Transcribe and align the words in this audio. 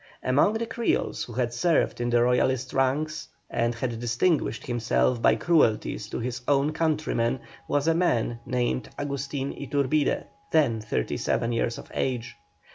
Among 0.23 0.53
the 0.53 0.65
Creoles 0.65 1.25
who 1.25 1.33
had 1.33 1.53
served 1.53 2.01
in 2.01 2.09
the 2.09 2.23
Royalist 2.23 2.73
ranks, 2.73 3.27
and 3.51 3.75
had 3.75 3.99
distinguished 3.99 4.65
himself 4.65 5.21
by 5.21 5.35
cruelties 5.35 6.07
to 6.09 6.17
his 6.19 6.41
own 6.47 6.71
countrymen, 6.73 7.39
was 7.67 7.87
a 7.87 7.93
man 7.93 8.39
named 8.43 8.89
Agustin 8.97 9.53
Iturbide, 9.53 10.25
then 10.51 10.81
thirty 10.81 11.17
seven 11.17 11.51
years 11.51 11.77
of 11.77 11.91
age. 11.93 12.35